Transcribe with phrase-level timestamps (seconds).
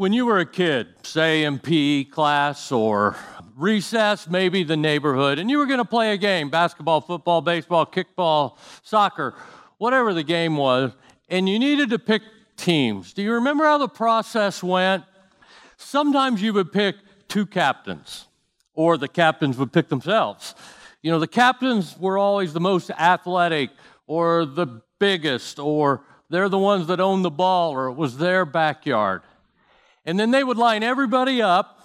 [0.00, 3.16] When you were a kid, say in PE class or
[3.54, 7.84] recess, maybe the neighborhood, and you were going to play a game basketball, football, baseball,
[7.84, 9.34] kickball, soccer,
[9.76, 10.92] whatever the game was,
[11.28, 12.22] and you needed to pick
[12.56, 13.12] teams.
[13.12, 15.04] Do you remember how the process went?
[15.76, 16.96] Sometimes you would pick
[17.28, 18.26] two captains,
[18.72, 20.54] or the captains would pick themselves.
[21.02, 23.68] You know, the captains were always the most athletic,
[24.06, 28.46] or the biggest, or they're the ones that owned the ball, or it was their
[28.46, 29.20] backyard.
[30.10, 31.78] And then they would line everybody up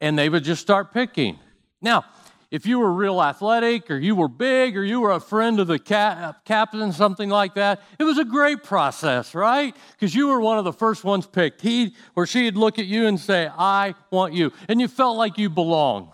[0.00, 1.38] and they would just start picking.
[1.80, 2.04] Now,
[2.50, 5.68] if you were real athletic or you were big or you were a friend of
[5.68, 9.72] the cap- captain, something like that, it was a great process, right?
[9.92, 11.60] Because you were one of the first ones picked.
[11.60, 14.52] He or she'd look at you and say, I want you.
[14.66, 16.08] And you felt like you belonged,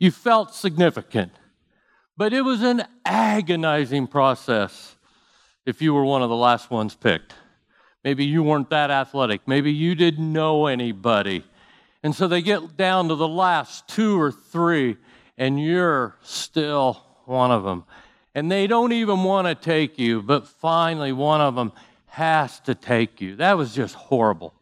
[0.00, 1.30] you felt significant.
[2.16, 4.96] But it was an agonizing process
[5.64, 7.34] if you were one of the last ones picked.
[8.06, 9.48] Maybe you weren't that athletic.
[9.48, 11.42] Maybe you didn't know anybody.
[12.04, 14.96] And so they get down to the last two or three,
[15.36, 17.82] and you're still one of them.
[18.32, 21.72] And they don't even want to take you, but finally one of them
[22.06, 23.34] has to take you.
[23.34, 24.54] That was just horrible.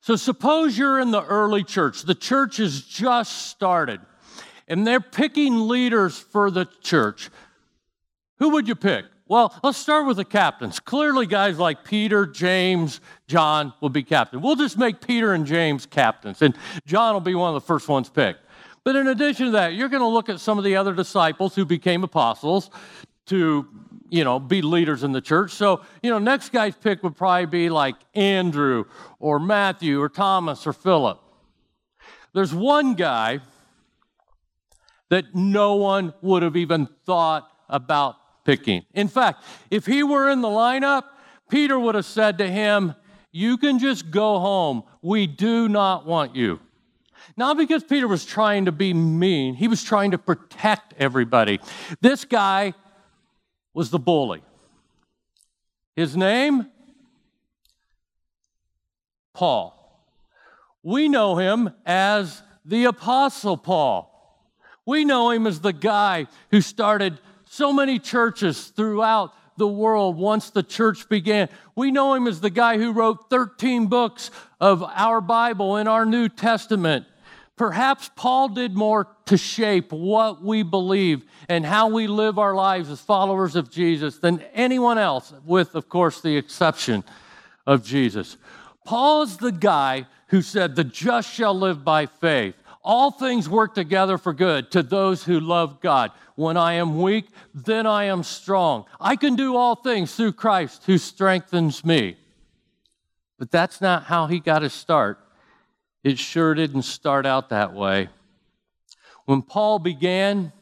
[0.00, 2.02] So suppose you're in the early church.
[2.02, 4.00] The church has just started,
[4.66, 7.30] and they're picking leaders for the church.
[8.40, 9.04] Who would you pick?
[9.28, 10.78] Well, let's start with the captains.
[10.78, 14.40] Clearly, guys like Peter, James, John will be captain.
[14.40, 17.88] We'll just make Peter and James captains, and John will be one of the first
[17.88, 18.40] ones picked.
[18.84, 21.56] But in addition to that, you're going to look at some of the other disciples
[21.56, 22.70] who became apostles
[23.26, 23.66] to,
[24.10, 25.50] you know, be leaders in the church.
[25.50, 28.84] So, you know, next guy's pick would probably be like Andrew
[29.18, 31.20] or Matthew or Thomas or Philip.
[32.32, 33.40] There's one guy
[35.08, 38.16] that no one would have even thought about
[38.46, 38.84] picking.
[38.94, 41.02] In fact, if he were in the lineup,
[41.50, 42.94] Peter would have said to him,
[43.32, 44.84] You can just go home.
[45.02, 46.60] We do not want you.
[47.36, 51.60] Not because Peter was trying to be mean, he was trying to protect everybody.
[52.00, 52.72] This guy
[53.74, 54.42] was the bully.
[55.96, 56.66] His name?
[59.34, 59.74] Paul.
[60.82, 64.12] We know him as the Apostle Paul.
[64.86, 70.50] We know him as the guy who started so many churches throughout the world once
[70.50, 71.48] the church began.
[71.74, 74.30] We know him as the guy who wrote 13 books
[74.60, 77.06] of our Bible in our New Testament.
[77.56, 82.90] Perhaps Paul did more to shape what we believe and how we live our lives
[82.90, 87.02] as followers of Jesus than anyone else, with, of course, the exception
[87.66, 88.36] of Jesus.
[88.84, 92.54] Paul is the guy who said, The just shall live by faith.
[92.86, 96.12] All things work together for good to those who love God.
[96.36, 98.84] When I am weak, then I am strong.
[99.00, 102.16] I can do all things through Christ who strengthens me.
[103.40, 105.18] But that's not how he got his start.
[106.04, 108.08] It sure didn't start out that way.
[109.24, 110.52] When Paul began,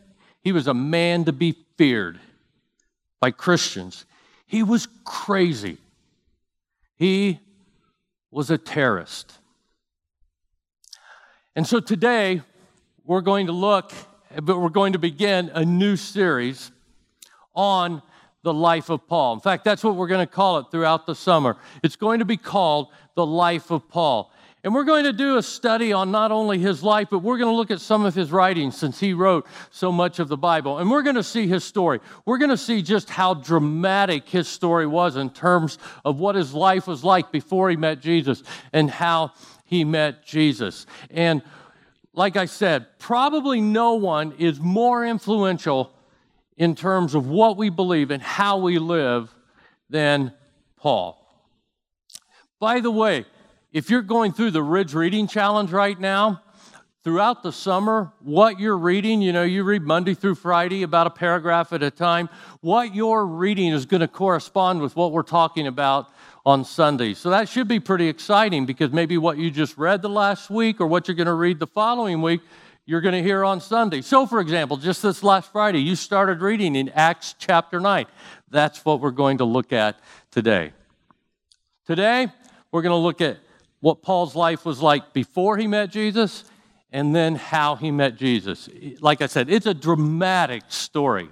[0.41, 2.19] he was a man to be feared
[3.21, 4.07] by Christians.
[4.47, 5.77] He was crazy.
[6.97, 7.41] He
[8.31, 9.35] was a terrorist.
[11.57, 12.43] And so today,
[13.05, 13.93] we're going to look,
[14.43, 16.73] but we're going to begin a new series
[17.55, 18.03] on
[18.43, 19.35] the life of Paul.
[19.35, 21.57] In fact, that's what we're going to call it throughout the summer.
[21.85, 24.33] It's going to be called the life of Paul.
[24.65, 27.53] And we're going to do a study on not only his life, but we're going
[27.53, 30.79] to look at some of his writings since he wrote so much of the Bible.
[30.79, 32.01] And we're going to see his story.
[32.27, 36.53] We're going to see just how dramatic his story was in terms of what his
[36.53, 39.33] life was like before he met Jesus and how
[39.75, 40.87] he met Jesus.
[41.11, 41.43] And
[42.15, 45.93] like I said, probably no one is more influential
[46.57, 49.35] in terms of what we believe and how we live
[49.91, 50.33] than
[50.77, 51.21] Paul.
[52.61, 53.27] By the way,
[53.73, 56.41] if you're going through the Ridge Reading Challenge right now,
[57.03, 61.11] throughout the summer, what you're reading, you know, you read Monday through Friday about a
[61.11, 62.31] paragraph at a time,
[62.63, 66.11] what you're reading is going to correspond with what we're talking about
[66.47, 67.15] on Sunday.
[67.15, 70.81] So that should be pretty exciting because maybe what you just read the last week
[70.81, 72.43] or what you're going to read the following week,
[72.87, 74.03] you're going to hear on Sunday.
[74.03, 78.05] So, for example, just this last Friday, you started reading in Acts chapter 9.
[78.51, 79.99] That's what we're going to look at
[80.31, 80.73] today.
[81.87, 82.29] Today,
[82.71, 83.39] we're going to look at
[83.81, 86.45] what Paul's life was like before he met Jesus
[86.93, 88.69] and then how he met Jesus.
[89.01, 91.31] Like I said, it's a dramatic story.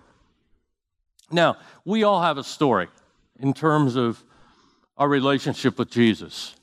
[1.31, 2.89] Now, we all have a story
[3.39, 4.23] in terms of
[5.03, 6.55] our relationship with Jesus.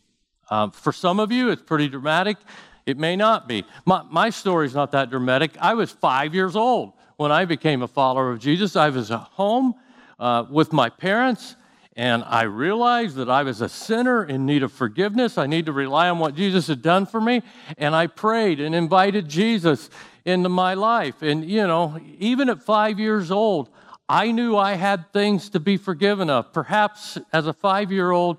[0.50, 2.38] Uh, for some of you, it's pretty dramatic.
[2.86, 3.66] It may not be.
[3.86, 5.52] My, my story's not that dramatic.
[5.60, 8.78] I was five years old when I became a follower of Jesus.
[8.78, 9.76] I was at home
[10.18, 11.58] uh, with my parents,
[11.98, 15.38] and I realized that I was a sinner in need of forgiveness.
[15.38, 17.42] I need to rely on what Jesus had done for me.
[17.78, 19.90] And I prayed and invited Jesus
[20.24, 21.22] into my life.
[21.22, 23.68] And, you know, even at five years old,
[24.10, 26.52] I knew I had things to be forgiven of.
[26.52, 28.38] Perhaps as a five year old,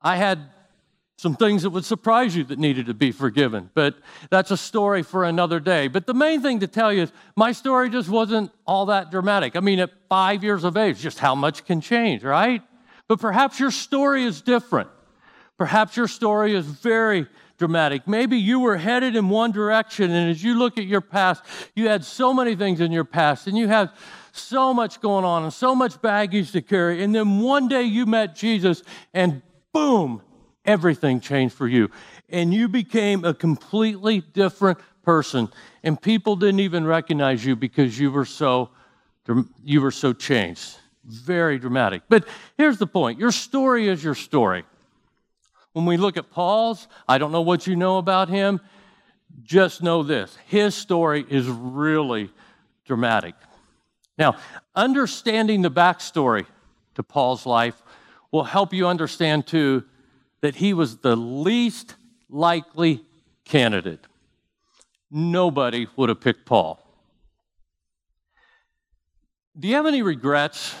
[0.00, 0.40] I had
[1.18, 3.70] some things that would surprise you that needed to be forgiven.
[3.74, 3.96] But
[4.30, 5.88] that's a story for another day.
[5.88, 9.54] But the main thing to tell you is my story just wasn't all that dramatic.
[9.54, 12.62] I mean, at five years of age, just how much can change, right?
[13.06, 14.88] But perhaps your story is different.
[15.58, 17.26] Perhaps your story is very
[17.58, 18.06] dramatic.
[18.06, 21.42] Maybe you were headed in one direction, and as you look at your past,
[21.74, 23.90] you had so many things in your past, and you had
[24.32, 27.02] so much going on and so much baggage to carry.
[27.02, 28.82] And then one day you met Jesus,
[29.14, 29.42] and
[29.72, 30.22] boom,
[30.64, 31.90] everything changed for you.
[32.28, 35.48] And you became a completely different person.
[35.82, 38.70] And people didn't even recognize you because you were so
[39.64, 40.76] you were so changed.
[41.04, 42.02] Very dramatic.
[42.08, 42.26] But
[42.56, 43.18] here's the point.
[43.18, 44.64] Your story is your story.
[45.76, 48.62] When we look at Paul's, I don't know what you know about him.
[49.42, 52.30] Just know this his story is really
[52.86, 53.34] dramatic.
[54.16, 54.36] Now,
[54.74, 56.46] understanding the backstory
[56.94, 57.82] to Paul's life
[58.32, 59.84] will help you understand, too,
[60.40, 61.94] that he was the least
[62.30, 63.04] likely
[63.44, 64.06] candidate.
[65.10, 66.80] Nobody would have picked Paul.
[69.58, 70.74] Do you have any regrets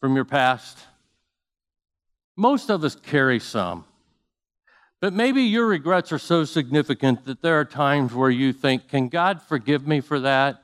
[0.00, 0.78] from your past?
[2.38, 3.84] Most of us carry some.
[5.00, 9.08] But maybe your regrets are so significant that there are times where you think, Can
[9.08, 10.62] God forgive me for that?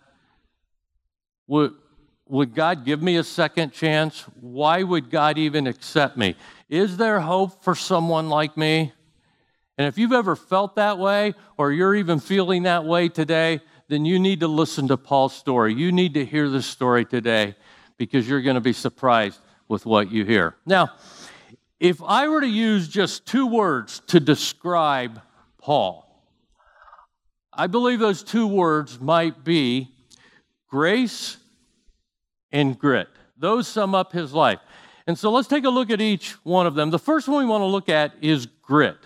[1.48, 1.74] Would,
[2.28, 4.20] would God give me a second chance?
[4.40, 6.36] Why would God even accept me?
[6.68, 8.92] Is there hope for someone like me?
[9.76, 14.04] And if you've ever felt that way, or you're even feeling that way today, then
[14.04, 15.74] you need to listen to Paul's story.
[15.74, 17.56] You need to hear this story today
[17.96, 20.54] because you're going to be surprised with what you hear.
[20.66, 20.92] Now,
[21.84, 25.20] if I were to use just two words to describe
[25.58, 26.24] Paul,
[27.52, 29.94] I believe those two words might be
[30.70, 31.36] grace
[32.50, 33.08] and grit.
[33.36, 34.60] Those sum up his life.
[35.06, 36.88] And so let's take a look at each one of them.
[36.88, 38.96] The first one we want to look at is grit.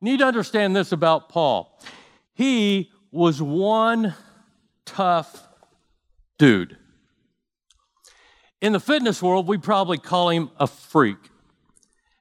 [0.00, 1.76] You need to understand this about Paul.
[2.34, 4.14] He was one
[4.86, 5.44] tough
[6.38, 6.78] dude.
[8.60, 11.18] In the fitness world, we probably call him a freak.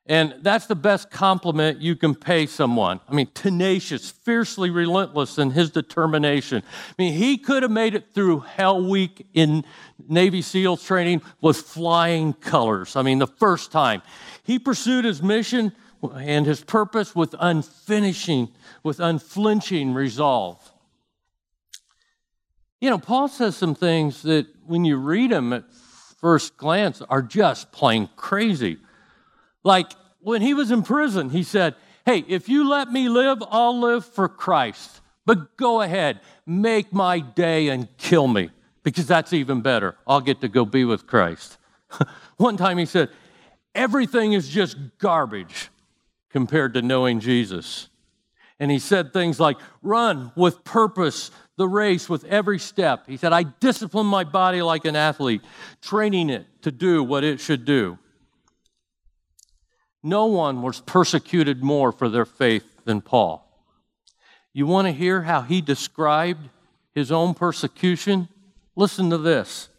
[0.06, 3.00] And that's the best compliment you can pay someone.
[3.08, 6.62] I mean, tenacious, fiercely relentless in his determination.
[6.66, 9.64] I mean, he could have made it through Hell Week in
[10.10, 12.98] Navy SEALs training with flying colors.
[12.98, 14.02] I mean, the first time.
[14.44, 15.72] He pursued his mission
[16.14, 18.52] and his purpose with unfinishing,
[18.84, 20.60] with unflinching resolve.
[22.82, 25.64] You know, Paul says some things that when you read them at
[26.20, 28.80] first glance are just plain crazy.
[29.64, 31.76] Like when he was in prison, he said,
[32.06, 35.02] Hey, if you let me live, I'll live for Christ.
[35.26, 38.50] But go ahead, make my day and kill me,
[38.84, 39.96] because that's even better.
[40.06, 41.58] I'll get to go be with Christ.
[42.38, 43.10] One time he said,
[43.74, 45.70] Everything is just garbage
[46.30, 47.90] compared to knowing Jesus.
[48.60, 53.06] And he said things like, Run with purpose the race with every step.
[53.08, 55.42] He said, I discipline my body like an athlete,
[55.82, 57.98] training it to do what it should do.
[60.04, 63.50] No one was persecuted more for their faith than Paul.
[64.52, 66.50] You want to hear how he described
[66.94, 68.28] his own persecution?
[68.76, 69.70] Listen to this.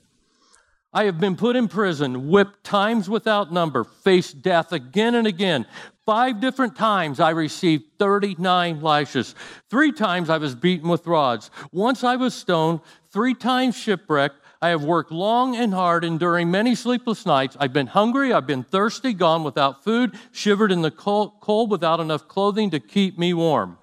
[0.93, 5.67] I have been put in prison, whipped times without number, faced death again and again.
[6.07, 9.35] Five different times I received 39 lashes.
[9.69, 11.51] Three times I was beaten with rods.
[11.73, 14.37] Once I was stoned, three times shipwrecked.
[14.65, 17.55] I have worked long and hard, enduring many sleepless nights.
[17.61, 22.29] I've been hungry, I've been thirsty, gone without food, shivered in the cold, without enough
[22.29, 23.77] clothing to keep me warm.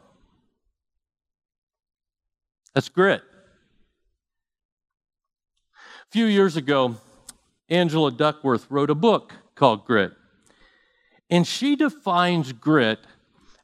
[2.74, 3.22] That's grit.
[5.76, 6.96] A few years ago,
[7.70, 10.14] Angela Duckworth wrote a book called Grit.
[11.30, 12.98] And she defines grit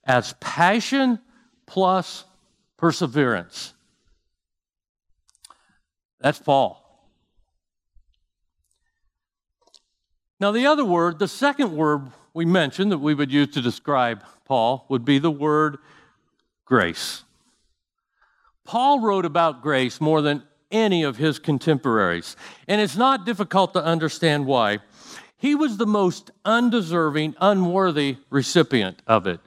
[0.03, 1.17] as passion
[1.65, 2.25] plus
[2.77, 3.73] perseverance.
[6.21, 6.83] That's Paul.
[10.39, 14.23] Now, the other word, the second word we mentioned that we would use to describe
[14.45, 15.77] Paul would be the word
[16.65, 17.23] grace.
[18.63, 22.35] Paul wrote about grace more than any of his contemporaries,
[22.67, 24.79] and it's not difficult to understand why.
[25.37, 29.39] He was the most undeserving, unworthy recipient of it.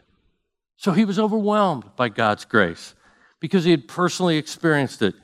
[0.77, 2.95] So he was overwhelmed by God's grace
[3.39, 5.15] because he had personally experienced it.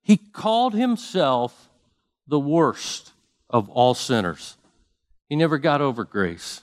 [0.00, 1.68] He called himself
[2.28, 3.12] the worst
[3.50, 4.56] of all sinners.
[5.32, 6.62] He never got over grace.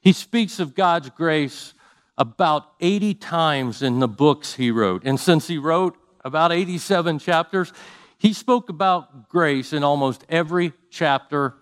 [0.00, 1.74] He speaks of God's grace
[2.16, 5.02] about 80 times in the books he wrote.
[5.04, 7.72] And since he wrote about 87 chapters,
[8.16, 11.56] he spoke about grace in almost every chapter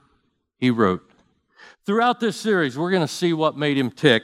[0.59, 1.11] he wrote.
[1.87, 4.23] Throughout this series, we're going to see what made him tick.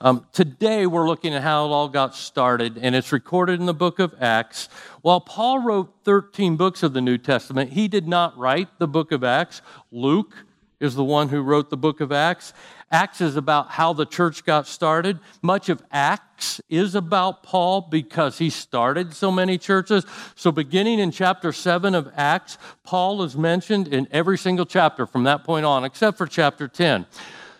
[0.00, 3.72] Um, today, we're looking at how it all got started, and it's recorded in the
[3.72, 4.68] book of Acts.
[5.02, 9.12] While Paul wrote 13 books of the New Testament, he did not write the book
[9.12, 9.62] of Acts.
[9.92, 10.34] Luke
[10.80, 12.52] is the one who wrote the book of Acts.
[12.90, 15.18] Acts is about how the church got started.
[15.42, 20.06] Much of Acts is about Paul because he started so many churches.
[20.36, 25.24] So, beginning in chapter 7 of Acts, Paul is mentioned in every single chapter from
[25.24, 27.06] that point on, except for chapter 10.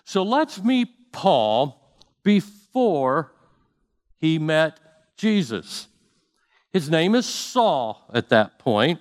[0.05, 3.33] So, let's meet Paul before
[4.19, 4.79] he met
[5.17, 5.89] Jesus.
[6.73, 9.01] His name is Saul at that point,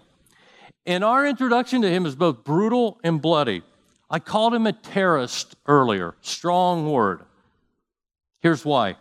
[0.85, 3.61] and our introduction to him is both brutal and bloody.
[4.09, 6.15] I called him a terrorist earlier.
[6.21, 7.21] Strong word.
[8.39, 8.95] Here's why.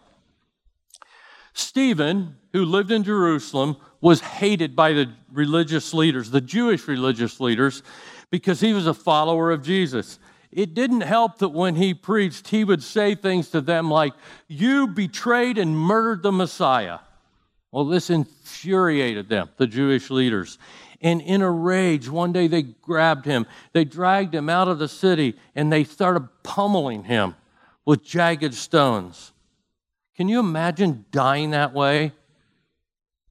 [1.53, 7.83] Stephen, who lived in Jerusalem, was hated by the religious leaders, the Jewish religious leaders,
[8.31, 10.19] because he was a follower of Jesus.
[10.51, 14.13] It didn't help that when he preached, he would say things to them like,
[14.49, 17.01] You betrayed and murdered the Messiah.
[17.73, 20.59] Well, this infuriated them, the Jewish leaders.
[21.01, 24.89] And in a rage, one day they grabbed him, they dragged him out of the
[24.89, 27.35] city, and they started pummeling him
[27.85, 29.33] with jagged stones.
[30.17, 32.13] Can you imagine dying that way?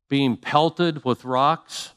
[0.07, 1.93] Being pelted with rocks?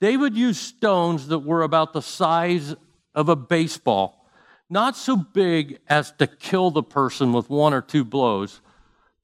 [0.00, 2.74] They would use stones that were about the size
[3.14, 4.26] of a baseball,
[4.68, 8.60] not so big as to kill the person with one or two blows,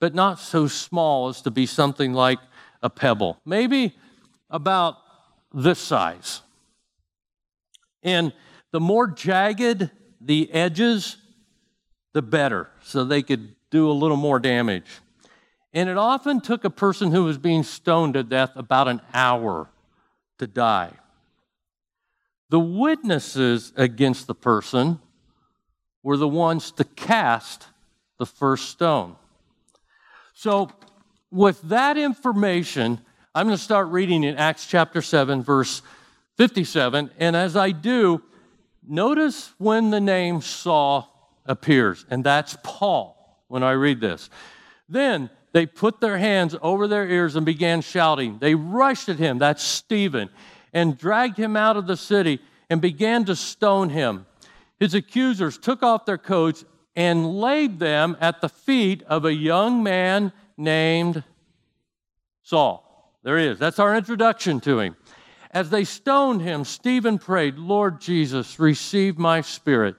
[0.00, 2.38] but not so small as to be something like
[2.82, 3.38] a pebble.
[3.44, 3.94] Maybe
[4.50, 4.96] about
[5.52, 6.42] this size.
[8.02, 8.32] And
[8.72, 9.90] the more jagged
[10.20, 11.16] the edges,
[12.12, 14.86] the better, so they could do a little more damage.
[15.72, 19.68] And it often took a person who was being stoned to death about an hour
[20.38, 20.92] to die.
[22.50, 25.00] The witnesses against the person
[26.02, 27.66] were the ones to cast
[28.18, 29.16] the first stone.
[30.34, 30.70] So,
[31.30, 33.00] with that information,
[33.34, 35.80] I'm going to start reading in Acts chapter 7, verse
[36.36, 37.10] 57.
[37.18, 38.20] And as I do,
[38.86, 41.08] notice when the name Saul
[41.46, 44.28] appears, and that's Paul when I read this.
[44.86, 48.38] Then they put their hands over their ears and began shouting.
[48.38, 50.28] They rushed at him, that's Stephen,
[50.74, 54.26] and dragged him out of the city and began to stone him.
[54.78, 59.82] His accusers took off their coats and laid them at the feet of a young
[59.82, 61.24] man named
[62.42, 62.81] Saul.
[63.22, 63.58] There he is.
[63.58, 64.96] That's our introduction to him.
[65.50, 69.96] As they stoned him, Stephen prayed, Lord Jesus, receive my spirit.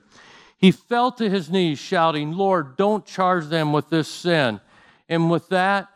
[0.57, 4.61] He fell to his knees, shouting, Lord, don't charge them with this sin.
[5.07, 5.89] And with that,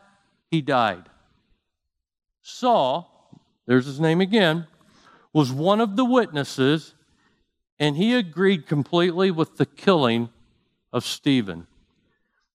[0.51, 1.10] he died.
[2.41, 4.67] Saul, there's his name again,
[5.34, 6.93] was one of the witnesses,
[7.79, 10.29] and he agreed completely with the killing
[10.93, 11.67] of Stephen.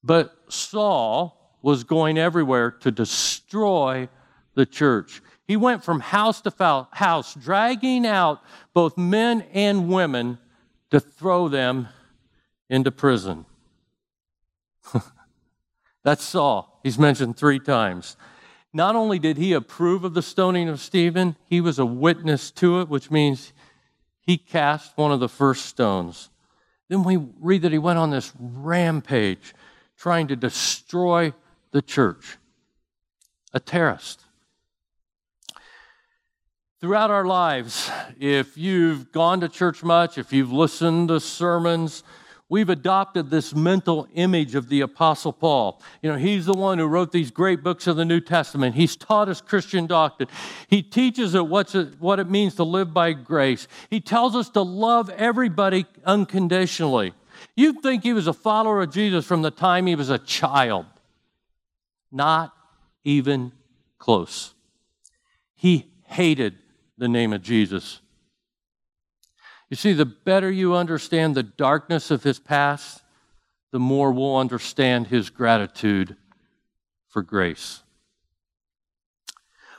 [0.04, 4.08] But Saul was going everywhere to destroy
[4.54, 5.22] the church.
[5.46, 8.40] He went from house to house, dragging out
[8.74, 10.38] both men and women
[10.90, 11.88] to throw them
[12.70, 13.44] into prison.
[16.04, 16.80] That's Saul.
[16.82, 18.16] He's mentioned three times.
[18.72, 22.80] Not only did he approve of the stoning of Stephen, he was a witness to
[22.80, 23.52] it, which means
[24.20, 26.30] he cast one of the first stones.
[26.88, 29.54] Then we read that he went on this rampage
[29.96, 31.32] trying to destroy
[31.72, 32.38] the church,
[33.52, 34.24] a terrorist
[36.82, 42.02] throughout our lives, if you've gone to church much, if you've listened to sermons,
[42.48, 45.80] we've adopted this mental image of the Apostle Paul.
[46.02, 48.74] You know, he's the one who wrote these great books of the New Testament.
[48.74, 50.28] He's taught us Christian doctrine.
[50.66, 53.68] He teaches us what's it, what it means to live by grace.
[53.88, 57.12] He tells us to love everybody unconditionally.
[57.54, 60.86] You'd think he was a follower of Jesus from the time he was a child.
[62.10, 62.52] Not
[63.04, 63.52] even
[64.00, 64.52] close.
[65.54, 66.56] He hated
[67.02, 68.00] the name of Jesus.
[69.68, 73.02] You see, the better you understand the darkness of his past,
[73.72, 76.16] the more we'll understand his gratitude
[77.08, 77.82] for grace.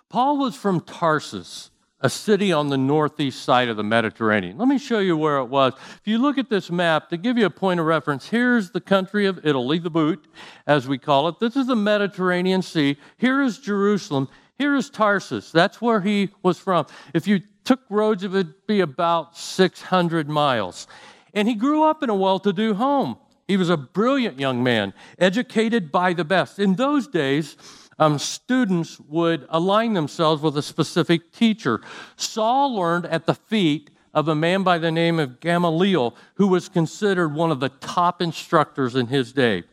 [0.10, 4.58] Paul was from Tarsus, a city on the northeast side of the Mediterranean.
[4.58, 5.72] Let me show you where it was.
[5.78, 8.82] If you look at this map, to give you a point of reference, here's the
[8.82, 10.28] country of Italy, the boot,
[10.68, 11.40] as we call it.
[11.40, 12.98] This is the Mediterranean Sea.
[13.18, 14.28] Here is Jerusalem.
[14.58, 15.52] Here is Tarsus.
[15.52, 16.86] That's where he was from.
[17.14, 20.88] If you took roads, it would be about 600 miles.
[21.34, 23.18] And he grew up in a well to do home.
[23.48, 26.60] He was a brilliant young man, educated by the best.
[26.60, 27.58] In those days,
[28.00, 31.82] um, students would align themselves with a specific teacher.
[32.16, 36.70] Saul learned at the feet of a man by the name of Gamaliel, who was
[36.70, 39.64] considered one of the top instructors in his day.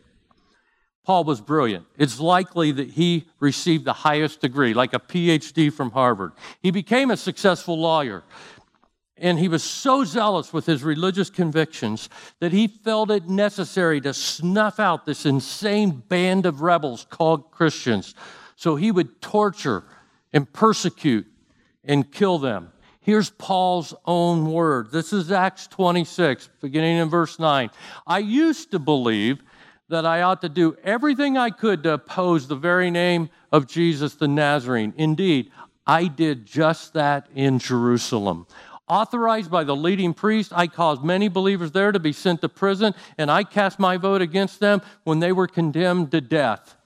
[1.10, 1.86] Paul was brilliant.
[1.98, 6.30] It's likely that he received the highest degree, like a PhD from Harvard.
[6.62, 8.22] He became a successful lawyer.
[9.16, 14.14] And he was so zealous with his religious convictions that he felt it necessary to
[14.14, 18.14] snuff out this insane band of rebels called Christians.
[18.54, 19.82] So he would torture
[20.32, 21.26] and persecute
[21.82, 22.70] and kill them.
[23.00, 24.92] Here's Paul's own word.
[24.92, 27.68] This is Acts 26, beginning in verse 9.
[28.06, 29.42] I used to believe
[29.90, 34.14] that I ought to do everything I could to oppose the very name of Jesus
[34.14, 34.94] the Nazarene.
[34.96, 35.50] Indeed,
[35.86, 38.46] I did just that in Jerusalem.
[38.88, 42.94] Authorized by the leading priest, I caused many believers there to be sent to prison,
[43.18, 46.76] and I cast my vote against them when they were condemned to death.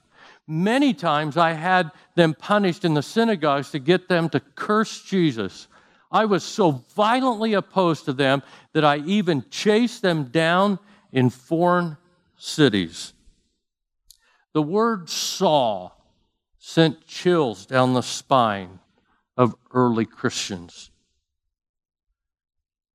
[0.47, 5.67] Many times I had them punished in the synagogues to get them to curse Jesus.
[6.11, 8.41] I was so violently opposed to them
[8.73, 10.79] that I even chased them down
[11.11, 11.97] in foreign
[12.37, 13.13] cities.
[14.53, 15.95] The word Saul
[16.57, 18.79] sent chills down the spine
[19.37, 20.91] of early Christians.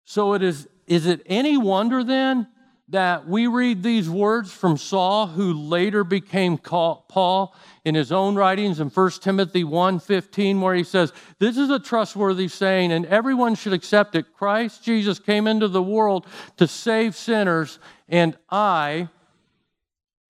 [0.04, 2.48] So it is, is it any wonder then
[2.88, 7.54] that we read these words from Saul, who later became Paul
[7.84, 12.48] in his own writings in 1 Timothy 1:15, where he says, This is a trustworthy
[12.48, 14.34] saying, and everyone should accept it.
[14.34, 17.78] Christ Jesus came into the world to save sinners,
[18.08, 19.08] and I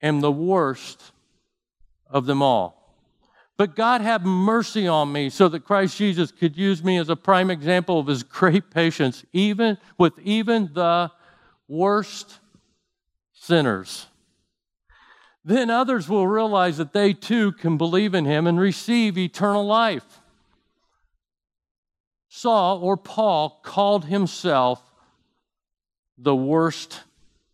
[0.02, 1.12] am the worst
[2.08, 2.76] of them all.
[3.56, 7.16] But God have mercy on me so that Christ Jesus could use me as a
[7.16, 11.10] prime example of his great patience, even with even the
[11.68, 12.38] worst
[13.34, 14.06] sinners.
[15.44, 20.20] Then others will realize that they too can believe in him and receive eternal life.
[22.28, 24.82] Saul or Paul called himself
[26.16, 27.02] the worst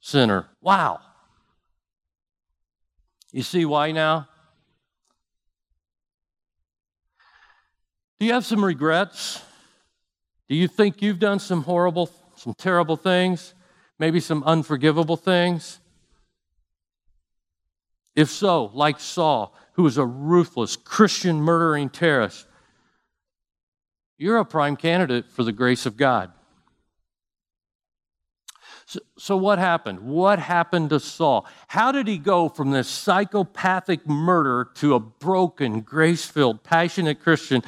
[0.01, 0.47] sinner.
[0.61, 1.01] Wow.
[3.37, 4.29] You see why now?
[8.19, 9.43] Do you have some regrets?
[10.49, 13.53] Do you think you've done some horrible, some terrible things?
[13.99, 15.81] Maybe some unforgivable things?
[18.15, 22.47] If so, like Saul, who was a ruthless Christian murdering terrorist,
[24.17, 26.33] you're a prime candidate for the grace of God.
[28.87, 30.01] So, so, what happened?
[30.01, 31.47] What happened to Saul?
[31.67, 37.63] How did he go from this psychopathic murderer to a broken, grace filled, passionate Christian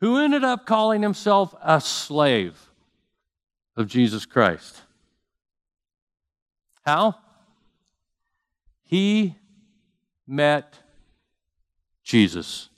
[0.00, 2.70] who ended up calling himself a slave
[3.76, 4.82] of Jesus Christ.
[6.84, 7.14] How?
[8.82, 9.36] He
[10.26, 10.76] met
[12.02, 12.68] Jesus.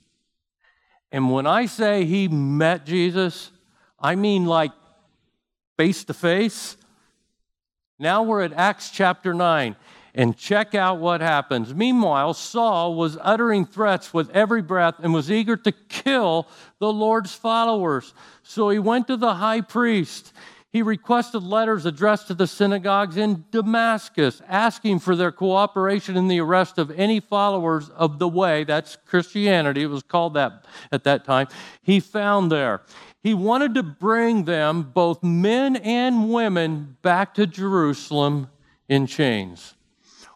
[1.11, 3.51] And when I say he met Jesus,
[3.99, 4.73] I mean like
[5.77, 6.77] face to face.
[7.99, 9.77] Now we're at Acts chapter 9
[10.17, 11.75] and check out what happens.
[11.75, 17.35] Meanwhile, Saul was uttering threats with every breath and was eager to kill the Lord's
[17.35, 18.15] followers.
[18.43, 20.33] So he went to the high priest.
[20.71, 26.41] He requested letters addressed to the synagogues in Damascus, asking for their cooperation in the
[26.41, 28.65] arrest of any followers of the way.
[28.65, 31.47] That's Christianity, it was called that at that time.
[31.81, 32.83] He found there.
[33.25, 38.51] He wanted to bring them, both men and women, back to Jerusalem
[38.87, 39.75] in chains.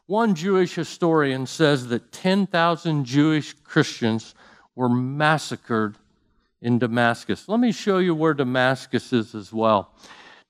[0.07, 4.35] One Jewish historian says that 10,000 Jewish Christians
[4.75, 5.97] were massacred
[6.63, 7.47] in Damascus.
[7.47, 9.93] Let me show you where Damascus is as well.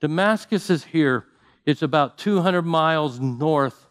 [0.01, 1.25] Damascus is here.
[1.67, 3.89] It's about 200 miles north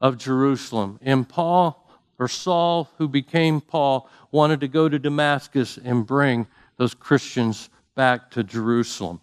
[0.00, 0.98] of Jerusalem.
[1.02, 1.86] And Paul,
[2.18, 6.46] or Saul, who became Paul, wanted to go to Damascus and bring
[6.78, 9.20] those Christians back to Jerusalem.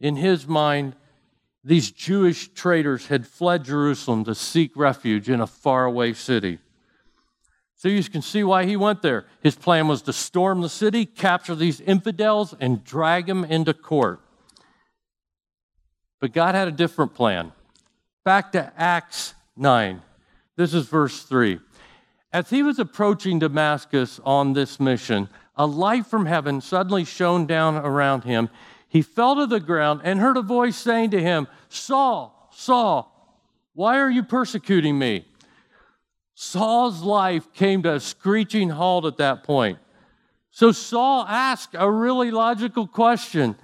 [0.00, 0.94] In his mind,
[1.64, 6.58] these Jewish traders had fled Jerusalem to seek refuge in a faraway city.
[7.74, 9.26] So you can see why he went there.
[9.40, 14.20] His plan was to storm the city, capture these infidels, and drag them into court.
[16.20, 17.52] But God had a different plan.
[18.24, 20.02] Back to Acts 9.
[20.56, 21.60] This is verse 3.
[22.32, 25.28] As he was approaching Damascus on this mission,
[25.58, 28.48] a light from heaven suddenly shone down around him
[28.88, 33.14] he fell to the ground and heard a voice saying to him, Saul, Saul,
[33.74, 35.26] why are you persecuting me?
[36.34, 39.78] Saul's life came to a screeching halt at that point.
[40.50, 43.56] So Saul asked a really logical question.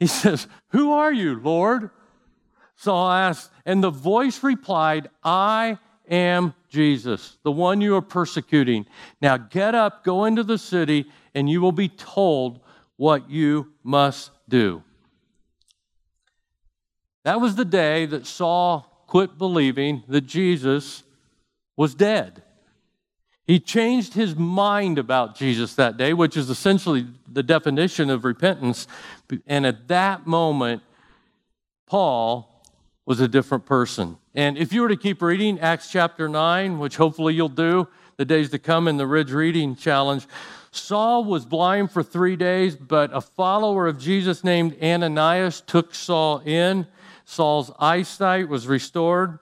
[0.00, 1.90] He says, Who are you, Lord?
[2.74, 8.86] Saul asked, and the voice replied, I am Jesus, the one you are persecuting.
[9.20, 12.60] Now get up, go into the city, and you will be told
[12.96, 14.82] what you must do.
[17.24, 21.02] That was the day that Saul quit believing that Jesus
[21.76, 22.42] was dead.
[23.44, 28.86] He changed his mind about Jesus that day, which is essentially the definition of repentance.
[29.46, 30.82] And at that moment,
[31.86, 32.62] Paul
[33.04, 34.16] was a different person.
[34.34, 38.24] And if you were to keep reading Acts chapter 9, which hopefully you'll do the
[38.24, 40.26] days to come in the Ridge Reading Challenge,
[40.72, 46.38] Saul was blind for three days, but a follower of Jesus named Ananias took Saul
[46.38, 46.86] in.
[47.26, 49.38] Saul's eyesight was restored.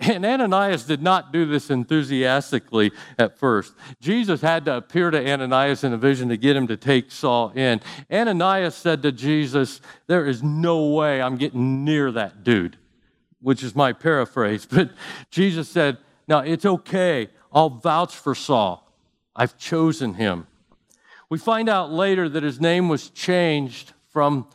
[0.00, 3.74] And Ananias did not do this enthusiastically at first.
[4.00, 7.50] Jesus had to appear to Ananias in a vision to get him to take Saul
[7.50, 7.80] in.
[8.08, 12.76] Ananias said to Jesus, There is no way I'm getting near that dude,
[13.40, 14.66] which is my paraphrase.
[14.70, 14.90] But
[15.32, 17.30] Jesus said, Now it's okay.
[17.52, 18.88] I'll vouch for Saul.
[19.34, 20.47] I've chosen him.
[21.30, 24.48] We find out later that his name was changed from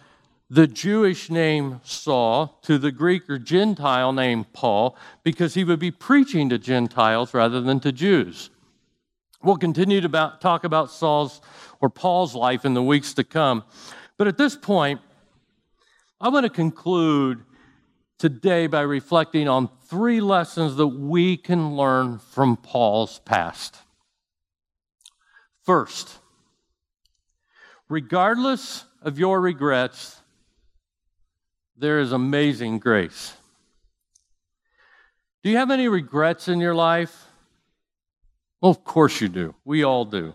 [0.50, 5.92] the Jewish name Saul to the Greek or Gentile name Paul because he would be
[5.92, 8.50] preaching to Gentiles rather than to Jews.
[9.44, 11.42] We'll continue to about, talk about Saul's
[11.82, 13.64] or Paul's life in the weeks to come.
[14.18, 15.02] But at this point,
[16.22, 17.44] I want to conclude
[18.18, 23.78] today by reflecting on three lessons that we can learn from Paul's past.
[25.64, 26.20] First,
[27.94, 30.20] regardless of your regrets,
[31.78, 33.34] there is amazing grace.
[35.44, 37.28] Do you have any regrets in your life?
[38.62, 39.54] Well, of course you do.
[39.64, 40.34] We all do.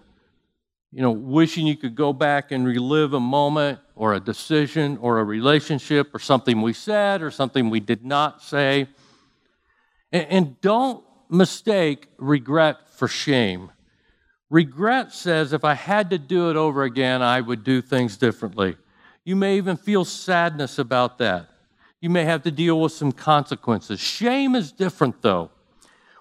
[0.92, 5.18] You know, wishing you could go back and relive a moment or a decision or
[5.18, 8.86] a relationship or something we said or something we did not say.
[10.12, 13.70] And, don't mistake regret for shame.
[14.50, 18.76] Regret says if I had to do it over again, I would do things differently.
[19.24, 21.50] You may even feel sadness about that.
[22.00, 24.00] You may have to deal with some consequences.
[24.00, 25.50] Shame is different, though.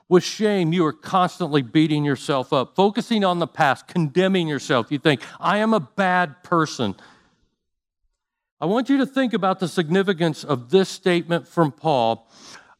[0.09, 4.91] With shame, you are constantly beating yourself up, focusing on the past, condemning yourself.
[4.91, 6.95] You think, I am a bad person.
[8.59, 12.29] I want you to think about the significance of this statement from Paul,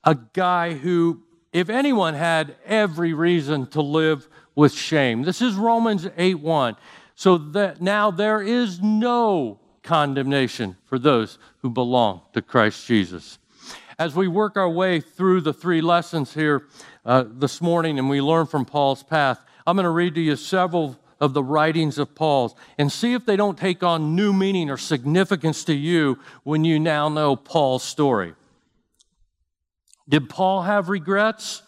[0.03, 1.21] a guy who,
[1.53, 4.27] if anyone had every reason to live
[4.58, 5.22] with shame.
[5.22, 6.76] This is Romans 8 1.
[7.13, 13.38] So that now there is no condemnation for those who belong to Christ Jesus.
[14.00, 16.67] As we work our way through the three lessons here
[17.06, 20.36] uh, this morning and we learn from Paul's path, I'm going to read to you
[20.36, 24.70] several of the writings of Paul's and see if they don't take on new meaning
[24.72, 28.34] or significance to you when you now know Paul's story.
[30.10, 31.62] Did Paul have regrets?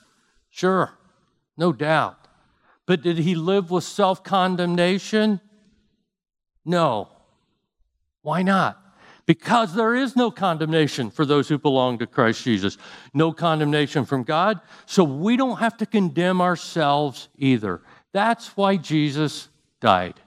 [0.49, 0.91] Sure,
[1.56, 2.18] no doubt.
[2.89, 5.41] But did he live with self condemnation?
[6.65, 7.10] No.
[8.23, 8.84] Why not?
[9.28, 12.80] Because there is no condemnation for those who belong to Christ Jesus.
[13.13, 17.84] No condemnation from God, so we don't have to condemn ourselves either.
[18.12, 19.49] That's why Jesus
[19.80, 20.19] died.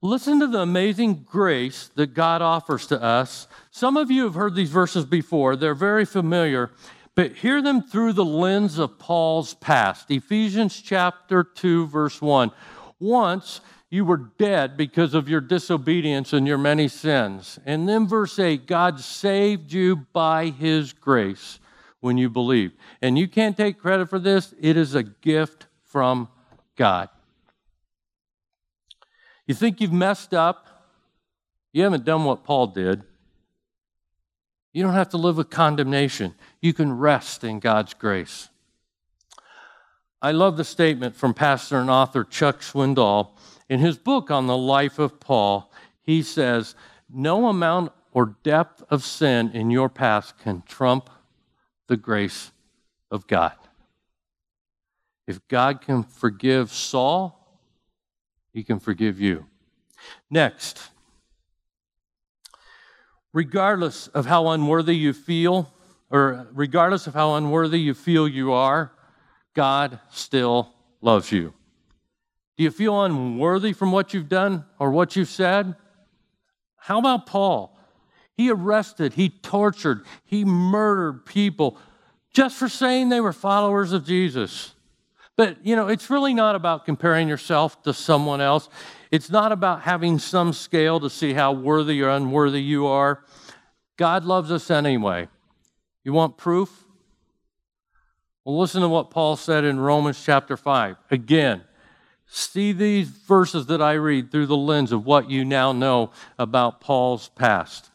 [0.00, 3.48] Listen to the amazing grace that God offers to us.
[3.70, 6.70] Some of you have heard these verses before, they're very familiar,
[7.18, 10.08] but hear them through the lens of Paul's past.
[10.08, 12.52] Ephesians chapter 2, verse 1.
[13.00, 17.58] Once, you were dead because of your disobedience and your many sins.
[17.66, 21.58] And then verse 8 God saved you by his grace
[21.98, 22.76] when you believed.
[23.02, 26.28] And you can't take credit for this, it is a gift from
[26.76, 27.08] God.
[29.44, 30.68] You think you've messed up?
[31.72, 33.02] You haven't done what Paul did.
[34.72, 36.34] You don't have to live with condemnation.
[36.60, 38.48] You can rest in God's grace.
[40.20, 43.30] I love the statement from pastor and author Chuck Swindoll
[43.68, 45.70] in his book on the life of Paul,
[46.02, 46.74] he says,
[47.12, 51.10] No amount or depth of sin in your past can trump
[51.86, 52.50] the grace
[53.10, 53.54] of God.
[55.26, 57.34] If God can forgive Saul,
[58.52, 59.46] he can forgive you.
[60.30, 60.90] Next,
[63.32, 65.72] regardless of how unworthy you feel,
[66.10, 68.92] or regardless of how unworthy you feel you are,
[69.54, 71.52] God still loves you.
[72.56, 75.76] Do you feel unworthy from what you've done or what you've said?
[76.76, 77.78] How about Paul?
[78.34, 81.76] He arrested, he tortured, he murdered people
[82.32, 84.74] just for saying they were followers of Jesus.
[85.38, 88.68] But, you know, it's really not about comparing yourself to someone else.
[89.12, 93.22] It's not about having some scale to see how worthy or unworthy you are.
[93.96, 95.28] God loves us anyway.
[96.02, 96.84] You want proof?
[98.44, 100.96] Well, listen to what Paul said in Romans chapter 5.
[101.12, 101.62] Again,
[102.26, 106.80] see these verses that I read through the lens of what you now know about
[106.80, 107.90] Paul's past.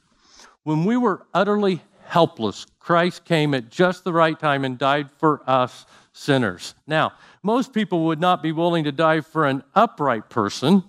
[0.64, 5.42] When we were utterly helpless, Christ came at just the right time and died for
[5.46, 6.76] us sinners.
[6.88, 10.84] Now, most people would not be willing to die for an upright person,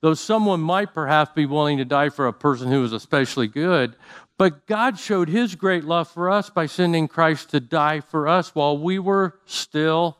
[0.00, 3.94] though someone might perhaps be willing to die for a person who is especially good.
[4.36, 8.54] But God showed his great love for us by sending Christ to die for us
[8.54, 10.18] while we were still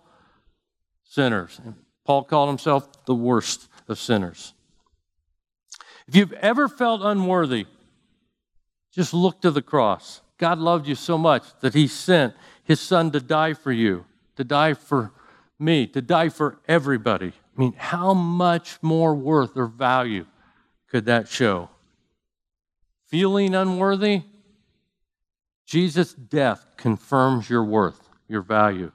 [1.02, 1.60] sinners.
[1.64, 4.54] And Paul called himself the worst of sinners.
[6.06, 7.66] If you've ever felt unworthy,
[8.92, 10.20] just look to the cross.
[10.38, 14.04] God loved you so much that he sent his son to die for you,
[14.36, 15.12] to die for
[15.62, 17.28] me, to die for everybody.
[17.56, 20.26] I mean, how much more worth or value
[20.90, 21.70] could that show?
[23.06, 24.22] Feeling unworthy?
[25.66, 28.92] Jesus' death confirms your worth, your value.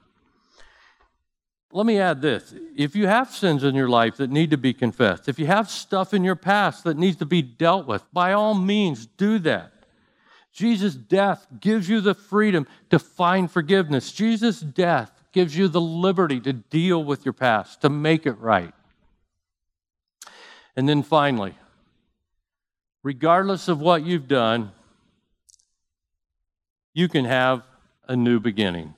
[1.72, 2.54] Let me add this.
[2.76, 5.68] If you have sins in your life that need to be confessed, if you have
[5.70, 9.72] stuff in your past that needs to be dealt with, by all means do that.
[10.52, 14.12] Jesus' death gives you the freedom to find forgiveness.
[14.12, 18.72] Jesus' death gives you the liberty to deal with your past, to make it right.
[20.76, 21.54] And then finally,
[23.02, 24.72] regardless of what you've done,
[26.94, 27.62] you can have
[28.06, 28.94] a new beginning.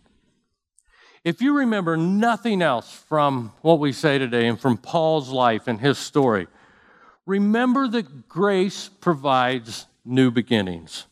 [1.23, 5.79] If you remember nothing else from what we say today and from Paul's life and
[5.81, 6.47] his story,
[7.27, 11.07] remember that grace provides new beginnings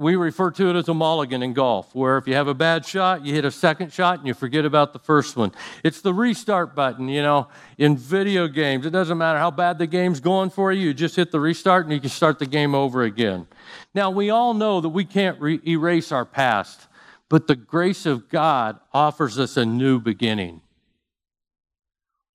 [0.00, 2.86] we refer to it as a mulligan in golf, where if you have a bad
[2.86, 5.52] shot, you hit a second shot and you forget about the first one.
[5.84, 8.86] It's the restart button, you know, in video games.
[8.86, 11.84] It doesn't matter how bad the game's going for you, you just hit the restart
[11.84, 13.46] and you can start the game over again.
[13.94, 16.88] Now, we all know that we can't re- erase our past,
[17.28, 20.62] but the grace of God offers us a new beginning.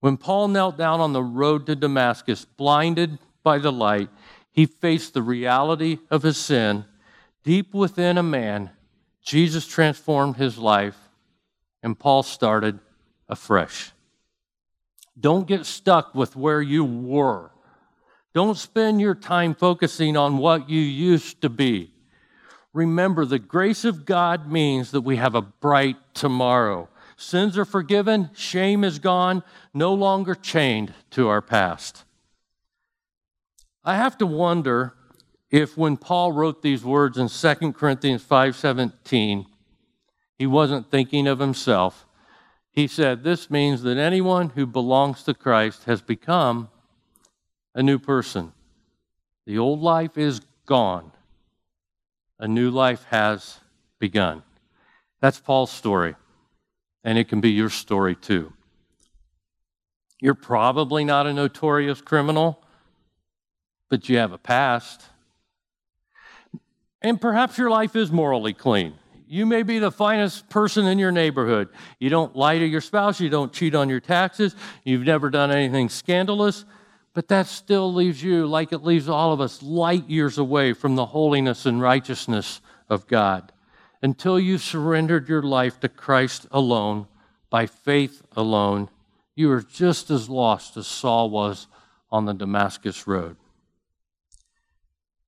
[0.02, 4.10] When Paul knelt down on the road to Damascus, blinded by the light,
[4.52, 6.86] he faced the reality of his sin
[7.46, 8.72] Deep within a man,
[9.22, 10.98] Jesus transformed his life,
[11.84, 12.80] and Paul started
[13.30, 13.92] afresh.
[15.18, 17.52] Don't get stuck with where you were.
[18.34, 21.94] Don't spend your time focusing on what you used to be.
[22.74, 26.90] Remember, the grace of God means that we have a bright tomorrow.
[27.16, 32.06] Sins are forgiven, shame is gone, no longer chained to our past.
[33.84, 34.96] I have to wonder
[35.56, 39.46] if when Paul wrote these words in 2 Corinthians 5:17,
[40.38, 42.06] he wasn't thinking of himself.
[42.72, 46.68] He said, This means that anyone who belongs to Christ has become
[47.74, 48.52] a new person.
[49.46, 51.14] The old life is gone,
[52.38, 53.62] a new life has
[53.98, 54.44] begun.
[55.22, 56.16] That's Paul's story,
[57.02, 58.52] and it can be your story too.
[60.20, 62.62] You're probably not a notorious criminal,
[63.90, 65.12] but you have a past.
[67.06, 68.96] And perhaps your life is morally clean.
[69.28, 71.70] You may be the finest person in your neighborhood.
[72.00, 75.52] You don't lie to your spouse, you don't cheat on your taxes, you've never done
[75.52, 76.66] anything scandalous,
[77.14, 80.96] but that still leaves you, like it leaves all of us, light years away from
[80.96, 83.52] the holiness and righteousness of God.
[84.02, 87.06] Until you've surrendered your life to Christ alone,
[87.52, 88.90] by faith alone,
[89.36, 91.68] you are just as lost as Saul was
[92.12, 93.38] on the Damascus road.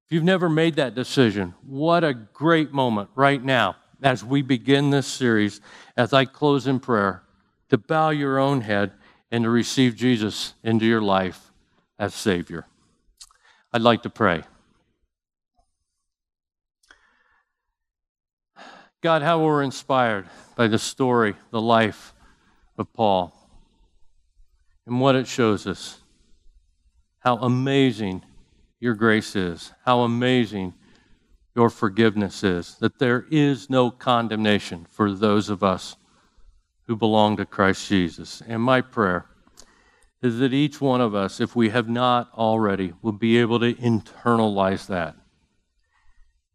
[0.08, 4.90] If you've never made that decision, what a great moment right now as we begin
[4.90, 5.60] this series,
[5.98, 7.24] as I close in prayer,
[7.68, 8.94] to bow your own head
[9.32, 11.52] and to receive Jesus into your life
[12.00, 12.68] as Savior.
[13.74, 14.44] I'd like to pray.
[19.02, 22.14] God, how we're inspired by the story, the life
[22.78, 23.38] of Paul,
[24.86, 26.00] and what it shows us.
[27.20, 28.24] How amazing
[28.80, 30.74] your grace is, how amazing
[31.56, 35.96] your forgiveness is, that there is no condemnation for those of us
[36.86, 38.42] who belong to Christ Jesus.
[38.48, 39.26] And my prayer
[40.22, 43.74] is that each one of us, if we have not already, will be able to
[43.74, 45.16] internalize that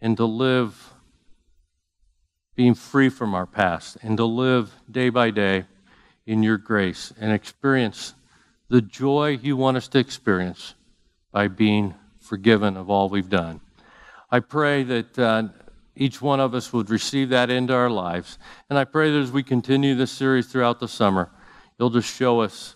[0.01, 0.93] and to live
[2.55, 5.65] being free from our past and to live day by day
[6.27, 8.15] in your grace and experience
[8.69, 10.75] the joy you want us to experience
[11.31, 11.95] by being
[12.33, 13.61] forgiven of all we've done.
[14.31, 15.49] I pray that uh,
[15.95, 18.38] each one of us would receive that into our lives.
[18.71, 21.29] And I pray that as we continue this series throughout the summer,
[21.79, 22.75] you'll just show us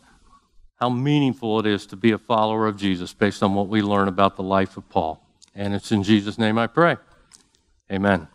[0.78, 4.08] how meaningful it is to be a follower of Jesus based on what we learn
[4.08, 5.26] about the life of Paul.
[5.54, 6.98] And it's in Jesus' name I pray.
[7.90, 8.28] Amen.